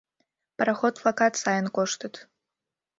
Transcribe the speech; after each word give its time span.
Пароход-влакат 0.57 1.33
сайын 1.41 1.67
коштыт. 1.75 2.13